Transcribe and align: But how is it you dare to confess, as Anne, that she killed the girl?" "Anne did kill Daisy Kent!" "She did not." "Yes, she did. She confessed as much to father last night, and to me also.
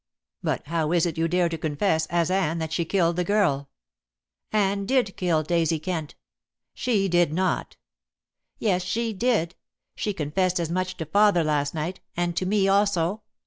But 0.41 0.65
how 0.65 0.91
is 0.93 1.05
it 1.05 1.19
you 1.19 1.27
dare 1.27 1.47
to 1.47 1.59
confess, 1.59 2.07
as 2.07 2.31
Anne, 2.31 2.57
that 2.57 2.73
she 2.73 2.85
killed 2.85 3.17
the 3.17 3.23
girl?" 3.23 3.69
"Anne 4.51 4.87
did 4.87 5.15
kill 5.15 5.43
Daisy 5.43 5.77
Kent!" 5.77 6.15
"She 6.73 7.07
did 7.07 7.31
not." 7.31 7.77
"Yes, 8.57 8.81
she 8.81 9.13
did. 9.13 9.53
She 9.93 10.11
confessed 10.11 10.59
as 10.59 10.71
much 10.71 10.97
to 10.97 11.05
father 11.05 11.43
last 11.43 11.75
night, 11.75 11.99
and 12.17 12.35
to 12.35 12.47
me 12.47 12.67
also. 12.67 13.21